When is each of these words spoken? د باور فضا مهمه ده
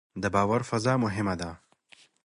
د 0.21 0.23
باور 0.35 0.61
فضا 0.69 0.93
مهمه 1.03 1.35
ده 1.41 1.49